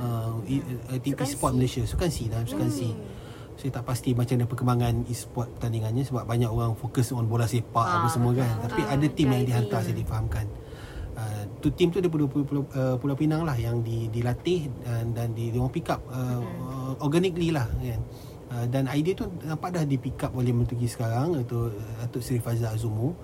[0.00, 1.56] uh, e- uh, tim Sukan e-sport C.
[1.60, 2.80] Malaysia sukan C dalam sukan C.
[3.60, 7.84] Saya tak pasti macam mana perkembangan e-sport pertandingannya sebab banyak orang fokus on bola sepak
[7.84, 8.48] Ah, apa semua kan.
[8.64, 10.48] Tapi Ah, ada tim yang dihantar saya difahamkan
[11.16, 15.12] Uh, tu tim tu daripada Pulau, Pulau, uh, Pulau Pinang lah yang di, dilatih dan
[15.12, 18.00] dan di dia orang pick up uh, uh, organically lah kan.
[18.50, 22.22] Uh, dan idea tu nampak dah di pick up oleh menteri sekarang iaitu uh, Datuk
[22.22, 23.14] Seri Fazal Azumu.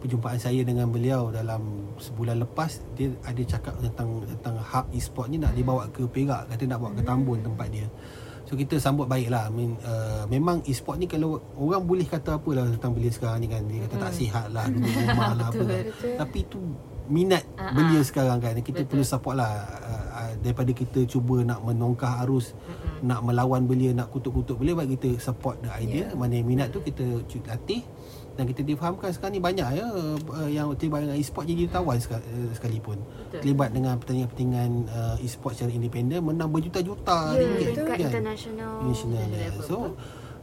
[0.00, 5.36] Perjumpaan saya dengan beliau dalam sebulan lepas dia ada cakap tentang tentang hub e-sport ni
[5.36, 7.84] nak dibawa ke Perak kata nak bawa ke Tambun tempat dia.
[8.50, 9.46] So kita sambut baik lah.
[9.46, 13.46] I mean, uh, Memang e-sport ni kalau Orang boleh kata apa lah Tentang belia sekarang
[13.46, 13.62] ni kan.
[13.62, 15.82] Dia kata tak sihat lah Duduk rumah lah apa kan.
[16.26, 16.58] Tapi tu
[17.10, 18.88] Minat Ah, belia sekarang kan Kita Betul.
[18.88, 19.50] perlu support lah
[19.82, 22.54] uh, Daripada kita cuba nak menongkah arus
[23.02, 26.80] Nak melawan belia Nak kutuk-kutuk belia Baik kita support the idea Mana yang minat tu
[26.80, 27.04] kita
[27.44, 27.82] latih
[28.30, 32.22] dan kita difahamkan sekarang ni banyak ya uh, yang terlibat dengan e-sport jadi tawan uh,
[32.54, 33.40] sekalipun Betul.
[33.42, 38.08] terlibat dengan pertandingan-pertandingan uh, e-sport secara independen menang berjuta-juta Ya, ringgit dekat kan?
[38.08, 38.74] international.
[38.80, 39.40] National National ya.
[39.44, 39.76] level, So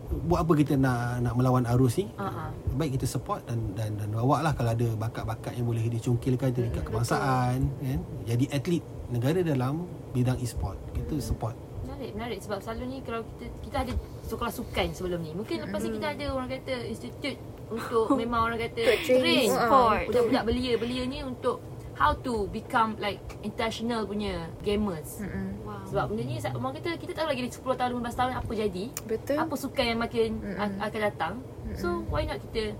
[0.07, 2.07] buat apa kita nak nak melawan arus ni?
[2.15, 2.49] Ah, ah.
[2.79, 6.71] Baik kita support dan dan dan bawa lah kalau ada bakat-bakat yang boleh dicungkilkan di
[6.71, 7.99] dekat kebangsaan kan.
[8.23, 10.79] Jadi atlet negara dalam bidang e-sport.
[10.95, 11.55] Kita support.
[11.83, 13.93] Menarik, menarik sebab selalu ni kalau kita kita ada
[14.23, 15.31] sekolah sukan sebelum ni.
[15.35, 17.35] Mungkin lepas ni kita ada orang kata institut
[17.67, 20.07] untuk memang orang kata train sport.
[20.11, 21.59] budak-budak belia-belia ni untuk
[21.97, 25.19] how to become like international punya gamers.
[25.25, 25.56] Wow.
[25.87, 28.85] Sebab benda ni orang kata kita tahu lagi 10 tahun 15 tahun apa jadi.
[29.05, 29.37] Betul.
[29.39, 31.33] Apa sukan yang makin a- akan datang.
[31.73, 32.75] So why not kita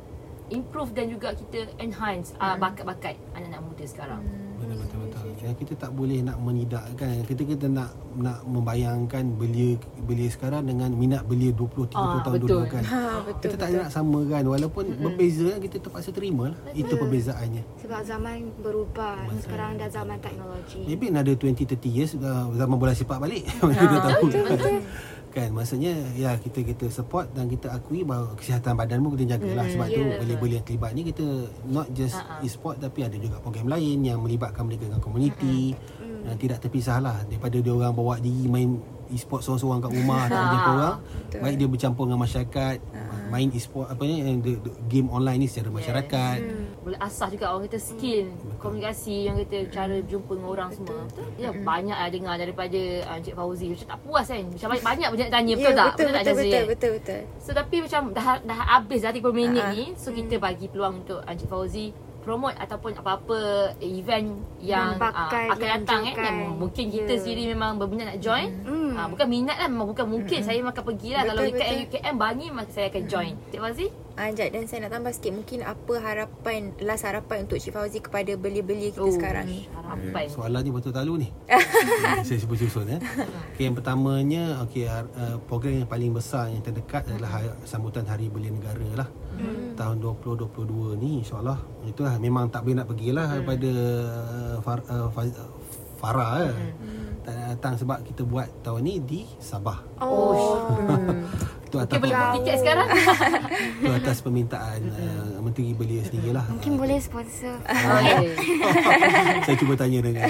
[0.48, 4.22] improve dan juga kita enhance uh, bakat-bakat anak-anak muda sekarang.
[4.58, 5.07] Betul betul.
[5.38, 7.22] Ya, kita tak boleh nak menidakkan.
[7.22, 12.36] Kita kita nak nak membayangkan belia belia sekarang dengan minat belia 20 30 Ah, tahun
[12.36, 12.50] betul.
[12.50, 12.84] dulu kan.
[12.84, 16.58] Ha, betul, kita tak nak samakan walaupun berbeza kan, kita terpaksa terima lah.
[16.74, 17.64] Itu perbezaannya.
[17.78, 19.30] Sebab zaman berubah.
[19.38, 20.82] Sekarang dah zaman teknologi.
[20.84, 23.46] Maybe another 20 30 years uh, zaman bola sepak balik.
[23.78, 24.26] Kita tahu.
[25.34, 25.50] kan?
[25.54, 29.66] Maksudnya ya kita kita support dan kita akui bahawa kesihatan badan pun kita jagalah.
[29.68, 30.20] Sebab tu yeah.
[30.22, 31.26] belia-belia yang terlibat ni kita
[31.68, 32.44] not just ah.
[32.44, 35.74] e-sport tapi ada juga program lain yang melibatkan mereka dengan komuniti.
[36.28, 37.24] Dan tidak terpisah lah.
[37.24, 40.96] Daripada dia orang bawa diri main e-sport seorang-seorang kat rumah tak ada jumpa orang
[41.40, 42.78] baik dia bercampur dengan masyarakat
[43.28, 46.38] main e-sport apa ni yang the, the game online ni secara masyarakat.
[46.80, 51.04] Boleh asah juga orang kata skill komunikasi yang kita cara jumpa dengan orang semua.
[51.06, 51.28] Betul?
[51.38, 54.40] Ya banyak lah dengar daripada uh, Encik Fauzi macam tak puas kan.
[54.42, 55.88] Macam banyak banyak banyak tanya betul Ya, tak?
[55.90, 56.68] betul, tak betul, Syazri, betul, kan?
[56.68, 57.22] betul, betul.
[57.38, 59.86] So tapi macam dah dah habis dah 30 minit Ah, ni.
[59.96, 61.88] So kita bagi peluang untuk Encik Fauzi
[62.20, 63.40] promote ataupun apa-apa
[63.80, 64.28] event
[64.60, 66.12] yang Yang bakal uh, akan datang kan.
[66.12, 66.34] dianjurkan.
[66.36, 67.20] Yang mungkin kita Ya.
[67.20, 68.50] sendiri memang berminat nak join.
[68.64, 68.87] Hmm.
[68.98, 71.86] Ah, bukan minat lah memang bukan mungkin saya memang akan pergi lah kalau dekat betul.
[71.86, 73.34] UKM bagi maka saya akan join.
[73.54, 73.88] Cik Fauzi?
[74.18, 78.34] Anjat dan saya nak tambah sikit mungkin apa harapan last harapan untuk Cik Fauzi kepada
[78.34, 79.70] belia-belia kita sekarang ni.
[79.70, 80.26] Harapan.
[80.34, 81.30] Soalan ni betul talu ni.
[82.26, 82.98] Saya sebut susun ya.
[83.54, 88.34] Okay, yang pertamanya okey uh, program yang paling besar yang terdekat adalah ha- sambutan Hari
[88.34, 89.10] Belia Negara lah.
[89.38, 89.78] Hmm.
[89.78, 93.46] Tahun 2022 ni insya-Allah itulah memang tak boleh nak pergilah hmm.
[93.46, 93.72] pada
[94.18, 95.14] uh, Far, uh,
[96.02, 97.07] Farah hmm.
[97.28, 99.84] Tak nak datang sebab kita buat tahun ni di Sabah.
[100.00, 100.64] Oh.
[101.68, 102.88] Itu atas Okay, boleh buat tiket sekarang?
[103.84, 106.48] itu atas permintaan uh, Menteri Belia sendiri lah.
[106.48, 107.60] Mungkin boleh sponsor.
[107.98, 109.44] Okay.
[109.44, 110.30] saya cuba tanya dengan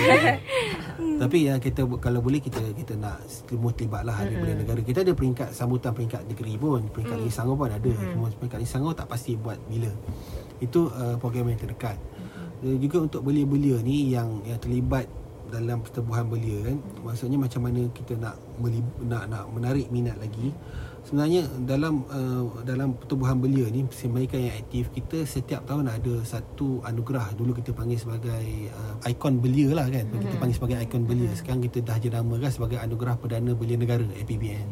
[0.97, 4.81] tapi ya kita kalau boleh kita kita nak semua terlibatlah hari belia negara.
[4.81, 6.81] Kita ada peringkat sambutan peringkat negeri pun.
[6.89, 7.91] Peringkat negeri Selangor pun ada.
[7.93, 9.89] Semua peringkat negeri Selangor tak pasti buat bila.
[10.61, 11.97] Itu uh, program yang terdekat.
[12.61, 15.05] Dan juga untuk belia-belia ni yang yang terlibat
[15.49, 16.77] dalam pertubuhan belia kan?
[17.03, 20.51] Maksudnya macam mana kita nak melib- nak nak menarik minat lagi.
[21.07, 26.83] Sebenarnya dalam uh, dalam pertubuhan belia ni Semaikan yang aktif kita setiap tahun ada satu
[26.83, 27.31] anugerah.
[27.31, 28.43] Dulu kita panggil sebagai
[28.75, 30.03] uh, ikon belia lah kan?
[30.03, 31.31] Kita panggil sebagai ikon belia.
[31.31, 34.67] Sekarang kita dah jenamakan sebagai anugerah perdana belia negara APBN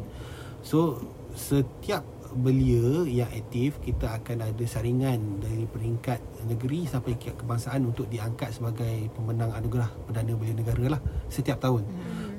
[0.66, 0.98] so
[1.38, 2.02] setiap
[2.36, 8.52] belia yang aktif kita akan ada saringan dari peringkat negeri sampai ke kebangsaan untuk diangkat
[8.52, 11.88] sebagai pemenang anugerah perdana belia negara lah setiap tahun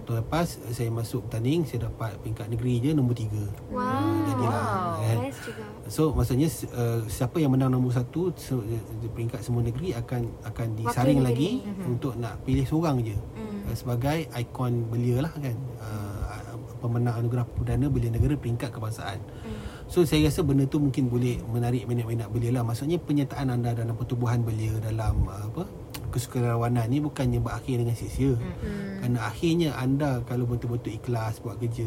[0.06, 3.26] tahun lepas saya masuk bertanding saya dapat peringkat negeri je nombor 3
[3.74, 4.22] Wow.
[4.30, 4.64] jadilah
[5.02, 5.64] kan Best juga.
[5.90, 8.62] So maksudnya uh, siapa yang menang nombor satu so,
[9.02, 11.90] di peringkat semua negeri akan akan disaring lagi mm-hmm.
[11.90, 13.66] untuk nak pilih seorang je mm.
[13.66, 19.18] uh, sebagai ikon belia lah kan uh, pemenang anugerah perdana belia negara peringkat kebangsaan.
[19.18, 19.65] Mm.
[19.86, 22.66] So saya rasa benda tu mungkin boleh menarik minat-minat belia lah.
[22.66, 25.62] Maksudnya penyertaan anda dalam pertubuhan belia dalam uh, apa
[26.10, 28.34] kesukarelawanan ni bukannya berakhir dengan sia-sia.
[28.34, 29.02] Mm.
[29.02, 31.86] Kerana akhirnya anda kalau betul-betul ikhlas buat kerja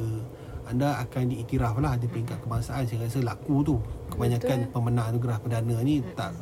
[0.69, 3.75] anda akan diiktiraf lah di peringkat kebangsaan saya rasa laku tu
[4.13, 4.73] kebanyakan Betul.
[4.77, 6.37] pemenang anugerah perdana ni tak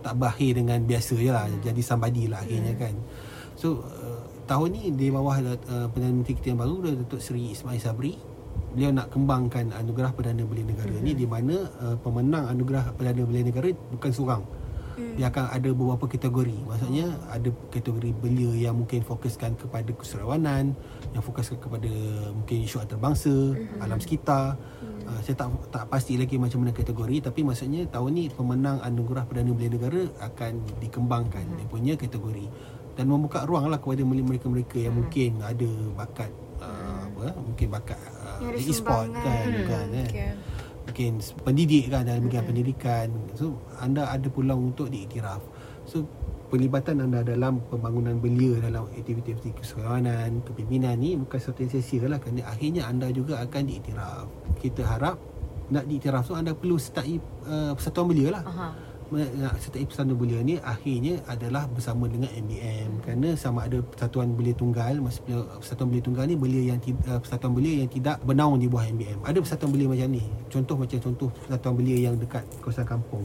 [0.00, 2.96] tak berakhir dengan biasa je lah jadi somebody lah akhirnya kan
[3.52, 7.82] so uh, tahun ni di bawah uh, Perdana Menteri kita yang baru Datuk Seri Ismail
[7.82, 8.16] Sabri
[8.76, 13.48] beliau nak kembangkan anugerah Perdana Belia Negara ni di mana uh, pemenang anugerah Perdana Belia
[13.48, 14.44] Negara bukan seorang
[14.96, 20.72] dia akan ada beberapa kategori maksudnya ada kategori belia yang mungkin fokuskan kepada keserawanan
[21.12, 21.92] yang fokuskan kepada
[22.32, 23.84] mungkin isu antarabangsa mm-hmm.
[23.84, 25.04] alam sekitar mm.
[25.04, 29.28] uh, saya tak tak pasti lagi macam mana kategori tapi maksudnya tahun ni pemenang anugerah
[29.28, 31.56] Perdana Belia Negara akan dikembangkan mm.
[31.60, 32.46] dia punya kategori
[32.96, 35.00] dan membuka ruang lah kepada mereka-mereka yang mm.
[35.04, 36.32] mungkin ada bakat
[36.64, 38.00] uh, apa mungkin bakat
[38.56, 39.24] e-sport sumbangan.
[39.24, 40.30] kan, Hmm, kan eh okay.
[40.86, 45.42] mungkin pendidik kan dalam bidang pendidikan so anda ada peluang untuk diiktiraf
[45.84, 46.06] so
[46.46, 52.22] pelibatan anda dalam pembangunan belia dalam aktiviti-aktiviti keseluruhanan kepimpinan ni bukan satu yang sia-sia lah
[52.22, 54.26] kerana akhirnya anda juga akan diiktiraf
[54.62, 55.18] kita harap
[55.66, 57.18] nak diiktiraf tu anda perlu sertai
[57.50, 58.68] uh, persatuan belia lah Aha.
[59.14, 64.50] Nak sertai persatuan belia ni akhirnya adalah bersama dengan MBM kerana sama ada persatuan belia
[64.50, 68.66] tunggal maksudnya persatuan belia tunggal ni belia yang uh, persatuan belia yang tidak bernaung di
[68.66, 72.82] bawah MBM ada persatuan belia macam ni contoh macam contoh persatuan belia yang dekat kawasan
[72.82, 73.22] kampung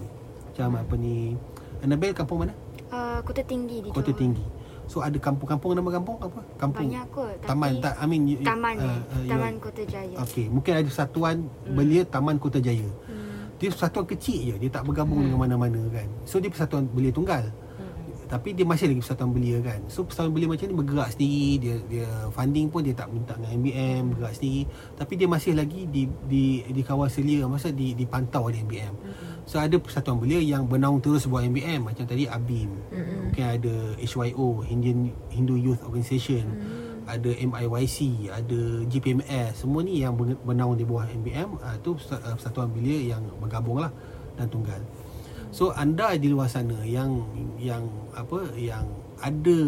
[0.53, 1.33] macam apa ni
[1.81, 2.53] Annabelle kampung mana
[2.91, 4.19] Uh, kota tinggi di Kota Johor.
[4.19, 4.43] Tinggi
[4.91, 7.35] so ada kampung-kampung nama kampung apa kampung Banyak kot.
[7.47, 10.15] Taman tak I mean you- Taman uh, uh, Taman Kota Jaya.
[10.19, 11.71] Okey, mungkin ada persatuan hmm.
[11.71, 12.83] belia Taman Kota Jaya.
[12.83, 13.10] Hmm.
[13.61, 15.25] Dia persatuan kecil je, dia tak bergabung hmm.
[15.29, 16.09] dengan mana-mana kan.
[16.25, 17.45] So dia persatuan belia tunggal.
[17.45, 17.93] Hmm.
[18.25, 19.85] Tapi dia masih lagi persatuan belia kan.
[19.85, 23.53] So persatuan belia macam ni bergerak sendiri, dia dia funding pun dia tak minta dengan
[23.61, 24.61] MBM, bergerak sendiri.
[24.97, 28.93] Tapi dia masih lagi di di di kawal selia, masa di dipantau oleh MBM.
[28.97, 29.45] Hmm.
[29.45, 32.71] So ada persatuan belia yang bernaung terus buat MBM macam tadi ABIM.
[32.89, 33.29] Hmm.
[33.29, 36.49] Mungkin ada HYO, Indian Hindu Youth Organisation.
[36.49, 36.90] Hmm.
[37.11, 37.97] Ada MIYC,
[38.31, 42.71] ada GPMS, semua ni yang ber- bernaung di bawah MBM, uh, tu persa- uh, persatuan
[42.71, 43.91] belia yang bergabung lah
[44.39, 44.79] dan tunggal.
[45.51, 47.27] So anda di luar sana yang
[47.59, 47.83] yang
[48.15, 48.87] apa yang
[49.19, 49.59] ada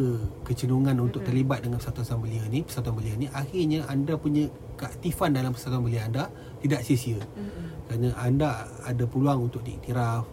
[0.48, 4.48] kecenderungan untuk terlibat dengan persatuan belia ni, persatuan belia ni akhirnya anda punya
[4.80, 6.32] keaktifan dalam persatuan belia anda
[6.64, 7.20] tidak sia-sia.
[7.86, 10.24] Kerana anda ada peluang untuk diiktiraf.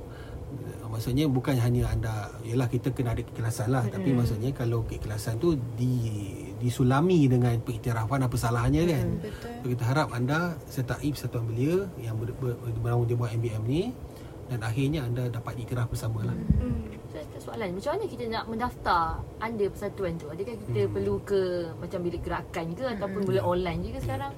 [0.50, 5.38] Eh, Maksudnya bukan hanya anda Yalah kita kena ada keikhlasan lah Tapi maksudnya kalau keikhlasan
[5.38, 5.94] tu di
[6.60, 9.06] disulami dengan pengiktirafan apa salahnya kan.
[9.08, 9.50] Hmm, betul.
[9.64, 13.82] So, kita harap anda sertai persatuan belia yang ber, ber, ber, dia buat MBM ni
[14.50, 16.36] dan akhirnya anda dapat iktiraf bersama lah.
[17.10, 19.02] So, ada soalan macam mana kita nak mendaftar
[19.40, 20.26] anda persatuan tu?
[20.28, 20.92] Adakah kita Hmm.
[20.94, 21.40] perlu ke
[21.80, 24.32] macam bilik gerakan ke ataupun boleh online juga sekarang?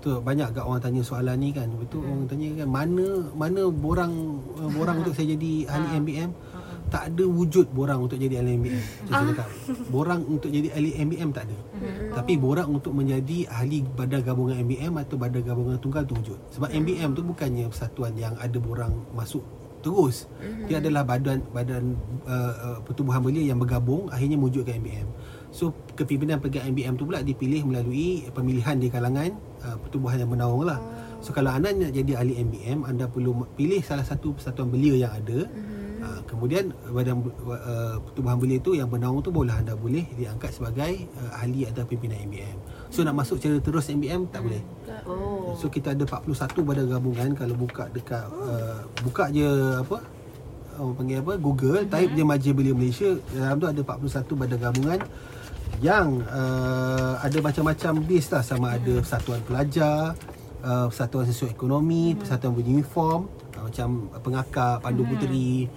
[0.00, 1.68] Tu banyak kat orang tanya soalan ni kan.
[1.76, 3.06] Betul orang tanya kan mana
[3.36, 6.30] mana borang uh, borang untuk saya jadi ahli MBM?
[6.90, 8.82] Tak ada wujud borang untuk jadi ahli MBM.
[9.06, 9.48] Tu saya cakap.
[9.88, 11.58] Borang untuk jadi ahli MBM tak ada.
[12.18, 16.38] Tapi borang untuk menjadi ahli badan gabungan MBM atau badan gabungan tunggal tu wujud.
[16.50, 19.46] Sebab MBM tu bukannya persatuan yang ada borang masuk
[19.80, 20.28] terus.
[20.68, 21.96] Dia adalah badan badan
[22.28, 25.08] uh, uh, pertubuhan belia yang bergabung akhirnya mewujudkan MBM.
[25.50, 29.34] So kepimpinan pegang MBM tu pula dipilih melalui pemilihan di kalangan
[29.66, 30.78] uh, pertubuhan yang menaung lah.
[31.20, 35.12] So kalau anda nak jadi ahli MBM, anda perlu pilih salah satu persatuan belia yang
[35.12, 35.48] ada.
[36.00, 41.04] Uh, kemudian badan uh, pertubuhan belia tu yang menaung tu boleh anda boleh diangkat sebagai
[41.20, 42.56] uh, ahli atau pimpinan MBM.
[42.88, 44.64] So nak masuk secara terus MBM tak boleh.
[45.04, 45.52] Oh.
[45.54, 46.32] So kita ada 41
[46.64, 49.44] badan gabungan kalau buka dekat uh, buka je
[49.76, 50.00] apa
[50.80, 51.92] orang panggil apa Google Mhm.
[51.92, 55.00] type je Majlis Belia Malaysia dalam tu ada 41 badan gabungan
[55.80, 59.04] yang uh, ada macam-macam base lah sama ada Mhm.
[59.04, 60.16] persatuan pelajar
[60.64, 62.18] uh, persatuan sosioekonomi Mhm.
[62.24, 63.20] persatuan beruniform
[63.60, 63.88] uh, macam
[64.20, 65.68] pengakap pandu puteri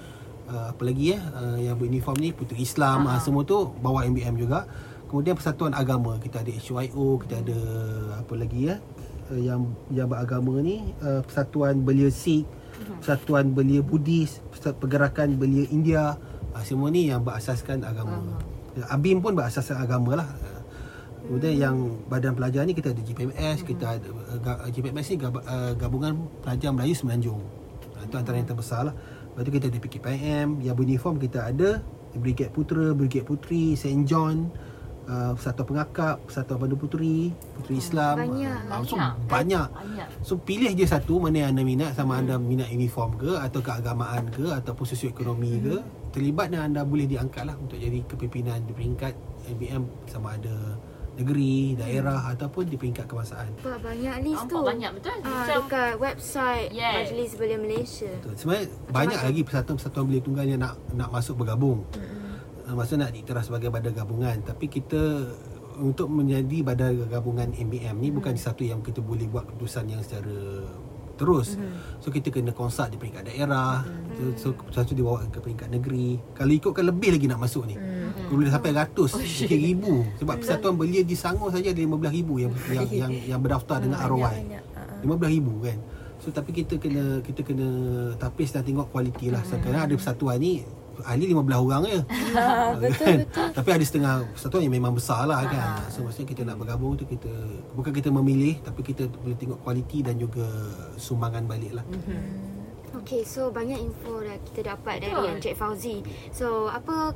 [0.50, 4.36] uh, apa lagi ya uh, yang beruniform ni puteri Islam uh, semua tu bawa MBM
[4.40, 4.66] juga.
[5.08, 7.60] Kemudian persatuan agama kita ada HYO kita ada
[8.18, 8.82] apa lagi ya
[9.30, 12.50] uh, yang yang beragama ni uh, persatuan belia Sikh
[13.00, 14.42] persatuan belia Buddhis
[14.82, 16.18] pergerakan belia India
[16.52, 18.20] uh, semua ni yang berasaskan agama.
[18.90, 20.30] ABIM pun berasaskan agama lah.
[21.24, 21.76] Kemudian yang
[22.12, 26.76] badan pelajar ni kita ada GPMS, kita ada uh, GPMS ni gab- uh, gabungan pelajar
[26.76, 27.40] Melayu Semenanjung.
[28.04, 28.96] Itu antara yang terbesar lah.
[29.34, 31.82] Lepas tu kita ada PKPM, yang beruniform kita ada
[32.14, 34.06] Brigade Putera, Brigade Puteri, St.
[34.06, 34.54] John,
[35.10, 38.16] uh, Persatuan Pengakap, Persatuan Pandu Puteri, Puteri Islam.
[38.22, 38.58] banyak.
[38.70, 39.14] Uh, so Banyak.
[39.26, 39.68] banyak.
[39.74, 40.08] Banyak.
[40.22, 44.30] So pilih je satu mana yang anda minat sama anda minat uniform ke atau keagamaan
[44.30, 45.76] ke ataupun sosioekonomi ke
[46.14, 49.18] terlibat dan anda boleh diangkat lah untuk jadi kepimpinan di peringkat
[49.50, 50.78] MBM sama ada
[51.14, 53.54] negeri, daerah ataupun di peringkat kebangsaan.
[53.62, 54.58] Banyak list tu.
[54.60, 55.18] banyak betul.
[55.22, 57.14] Ah, Macam dekat website Yes.
[57.14, 58.12] Majlis Belia Malaysia.
[58.18, 58.34] Betul.
[58.34, 61.86] Sebenarnya banyak lagi persatuan-persatuan belia tunggal yang nak nak masuk bergabung.
[62.64, 65.28] Uh, maksudnya nak diiktiraf sebagai badan gabungan tapi kita
[65.76, 70.64] untuk menjadi badan gabungan MBM ni bukan satu yang kita boleh buat keputusan yang secara
[71.16, 71.56] terus.
[72.02, 73.86] So kita kena konsult di peringkat daerah.
[74.18, 76.22] So, so satu dibawa ke peringkat negeri.
[76.38, 77.76] Kalau ikutkan lebih lagi nak masuk ni.
[77.78, 78.30] Mm.
[78.30, 80.06] Boleh sampai ratus, oh, ribu.
[80.22, 84.02] Sebab persatuan belia di Sangor saja ada 15 ribu yang yang yang, yang berdaftar dengan
[84.06, 84.22] ROI.
[84.22, 84.84] Banyak, banyak.
[85.04, 85.78] 15 ribu kan
[86.24, 87.68] So tapi kita kena kita kena
[88.16, 90.64] tapis dan tengok kualiti lah so, Kerana ada persatuan ni
[91.02, 92.02] Ahli 15 orang je
[92.38, 93.48] Ah, betul, betul.
[93.54, 97.10] Tapi ada setengah persatuan yang memang besar lah kan So maksudnya kita nak bergabung tu
[97.10, 97.30] kita
[97.74, 100.46] Bukan kita memilih Tapi kita boleh tengok kualiti dan juga
[100.98, 101.86] Sumbangan balik lah
[102.94, 105.36] Okay, so banyak info dah kita dapat dari Betul.
[105.36, 106.00] Encik Fauzi.
[106.32, 107.12] So, apa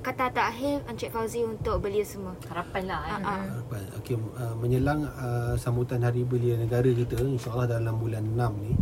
[0.00, 2.32] kata terakhir Encik Fauzi untuk belia semua?
[2.48, 3.00] harapan lah.
[3.04, 3.10] Eh.
[3.10, 3.40] Ah, ah.
[3.44, 3.82] Harapan.
[4.00, 8.72] Okey, uh, menyelang uh, sambutan Hari Belia Negara kita InsyaAllah dalam bulan 6 ni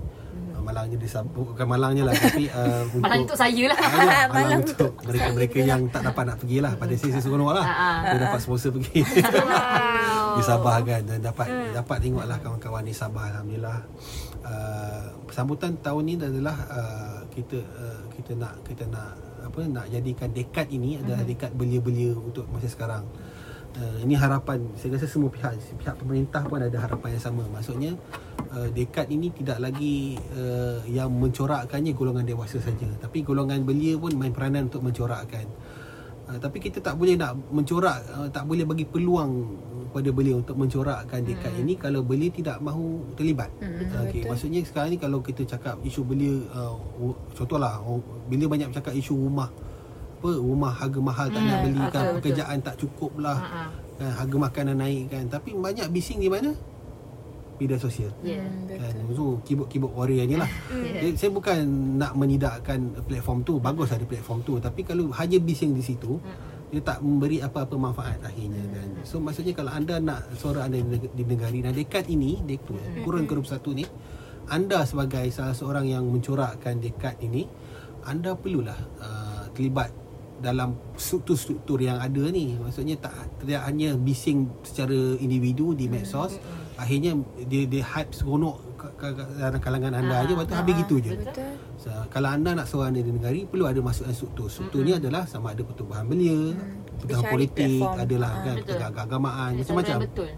[0.64, 3.78] Malangnya disambut Bukan malangnya lah Tapi uh, untuk Malang untuk saya lah.
[3.78, 7.76] Malang, malang untuk mereka-mereka yang tak dapat nak pergi lah Pada sesi seronok lah Ah,
[7.76, 7.98] ah.
[8.16, 9.00] Dia dapat sponsor pergi.
[10.40, 13.78] Di Sabah kan Dan dapat dapat tengok lah kawan-kawan di Sabah Alhamdulillah
[14.42, 19.14] uh, Sambutan tahun ni adalah uh, Kita uh, kita nak kita nak
[19.44, 23.04] apa nak jadikan dekad ini adalah dekad belia-belia untuk masa sekarang.
[23.74, 27.44] Uh, ini harapan saya rasa semua pihak pihak pemerintah pun ada harapan yang sama.
[27.52, 27.92] Maksudnya
[28.54, 34.14] uh, dekad ini tidak lagi uh, yang mencorakkannya golongan dewasa saja tapi golongan belia pun
[34.14, 35.44] main peranan untuk mencorakkan.
[36.24, 39.32] Uh, tapi kita tak boleh nak mencorak uh, tak boleh bagi peluang
[39.92, 43.46] kepada belia untuk mencorakkan dekad ini kalau belia tidak mahu terlibat.
[43.60, 43.78] Hmm,
[44.08, 44.32] Okey, betul.
[44.32, 46.74] maksudnya sekarang ni kalau kita cakap isu belia uh,
[47.30, 49.46] contohlah oh, bila banyak bercakap isu rumah
[50.14, 52.16] apa rumah harga mahal tak nak Hmm, beli kan betul, betul.
[52.16, 53.68] pekerjaan tak cukup lah Ah, ah.
[54.00, 56.48] kan, harga makanan naik kan tapi banyak bising di mana
[57.58, 58.10] media sosial.
[58.20, 58.42] Ya.
[58.42, 59.14] Hmm, kan betul.
[59.14, 60.50] so keyboard-keyboard warrior ni lah.
[61.02, 61.58] Jadi, saya bukan
[61.98, 63.58] nak menidakkan platform tu.
[63.62, 64.58] Bagus ada platform tu.
[64.58, 66.18] Tapi kalau hanya bising di situ
[66.74, 68.62] dia tak memberi apa-apa manfaat akhirnya.
[68.74, 72.42] Kan so maksudnya kalau anda nak suara anda di neg- di negari dan dekat ini
[72.42, 73.86] dekad kurun ke 21 ni
[74.50, 77.48] anda sebagai salah seorang yang mencorakkan dekat ini
[78.04, 79.88] anda perlulah uh, terlibat
[80.44, 82.52] dalam struktur-struktur yang ada ni.
[82.60, 86.36] Maksudnya tak tidak hanya bising secara individu di medsos
[86.74, 88.56] akhirnya dia dia hype seronok
[89.34, 91.52] dalam kalangan anda Ah, aja lepas tu habis gitu je Betul.
[91.76, 94.46] So, kalau anda nak seorang di negari perlu ada masukan struktur.
[94.46, 96.52] Struktur ni adalah sama ada pertubuhan belia,
[96.94, 97.96] pertubuhan Dia cari politik, platform.
[98.00, 98.56] adalah Ah, kan
[98.92, 99.96] keagamaan macam-macam.
[100.02, 100.28] Betul.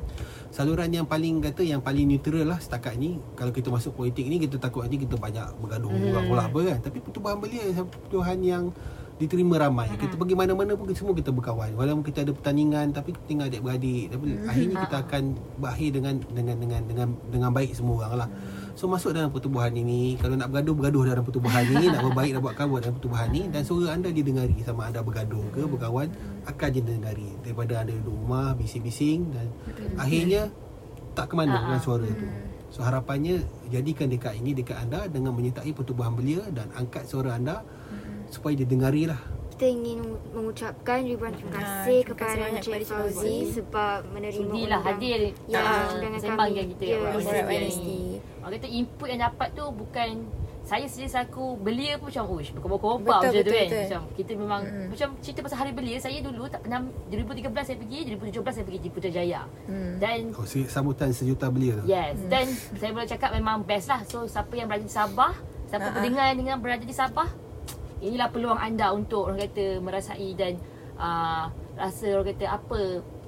[0.49, 4.39] Saluran yang paling kata yang paling neutral lah setakat ni kalau kita masuk politik ni
[4.39, 6.11] kita takut nanti kita banyak bergaduh Hmm.
[6.11, 6.79] orang pula apa kan.
[6.81, 8.65] Tapi pertubuhan belia pertubuhan yang
[9.17, 9.89] diterima ramai.
[9.89, 10.01] Hmm.
[10.01, 11.73] Kita pergi mana-mana pun semua kita berkawan.
[11.73, 14.13] Walaupun kita ada pertandingan tapi kita tinggal adik-beradik.
[14.13, 14.49] Tapi Hmm.
[14.49, 15.23] akhirnya kita akan
[15.57, 18.31] berakhir dengan dengan dengan dengan dengan baik semua orang lah.
[18.77, 22.43] So masuk dalam pertubuhan ini Kalau nak bergaduh Bergaduh dalam pertubuhan ini Nak berbaik Nak
[22.45, 26.13] buat kawan dalam pertubuhan ini Dan suara anda didengari Sama anda bergaduh ke Berkawan
[26.45, 29.49] Akan didengari Daripada anda duduk rumah Bising-bising Dan
[29.97, 30.53] akhirnya
[31.17, 31.85] Tak ke mana Ah, dengan ah.
[31.89, 32.29] suara tu
[32.69, 37.65] So harapannya Jadikan dekat ini Dekat anda Dengan menyertai pertubuhan belia Dan angkat suara anda
[38.29, 39.21] Supaya didengari lah
[39.51, 45.21] Kita ingin mengucapkan ribuan terima kasih terima kepada Encik Fauzi sebab menerima Sudilah undang- hadir
[45.47, 46.53] Ya, ah, undangan sembang kami.
[46.53, 46.99] dengan kita Ya,
[47.43, 48.07] Wednesday.
[48.39, 50.09] Orang kata input yang dapat tu bukan
[50.61, 53.81] saya sendiri selaku belia pun macam uish berkobar-kobar Betul, macam tu betul, kan betul.
[53.81, 54.87] macam kita memang Mm-mm.
[54.91, 58.81] macam cerita pasal hari belia saya dulu tak pernah 2013 saya pergi 2017 saya pergi
[58.81, 59.95] di Putrajaya Hmm.
[59.97, 64.27] dan oh, Sambutan sejuta belia tu yes dan saya boleh cakap memang best lah so
[64.27, 65.95] siapa yang berada di Sabah siapa Ah, ah.
[65.97, 67.29] pendengar yang dengan berada di Sabah
[67.99, 70.61] inilah peluang anda untuk orang kata merasai dan
[70.97, 72.81] uh, rasa orang kata apa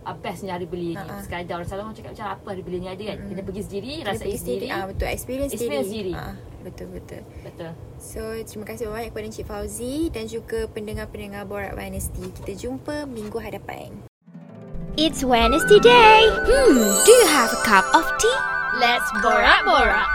[0.02, 1.20] uh, bestnya hari belia ni Ah, ah.
[1.20, 3.28] sekadar orang selalu orang cakap macam apa hari belia ni ada kan Mm-mm.
[3.30, 5.06] kena pergi sendiri Kena rasai pergi sendiri Ah, betul.
[5.08, 6.12] Experience, Experience sendiri.
[6.12, 6.28] sendiri.
[6.28, 7.20] Ah, betul, betul.
[7.42, 12.30] betul So, terima kasih banyak kepada Encik Fauzi dan juga pendengar-pendengar Borak Wednesday.
[12.30, 13.90] Kita jumpa minggu hadapan.
[14.94, 16.26] It's Wednesday day.
[16.26, 18.38] Hmm, do you have a cup of tea?
[18.76, 20.06] Let's borak borak.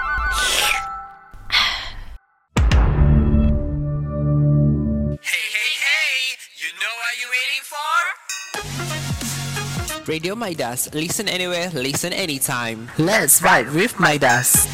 [10.07, 10.93] Radio Midas.
[10.93, 12.89] Listen anywhere, listen anytime.
[12.97, 14.67] Let's vibe with Midas.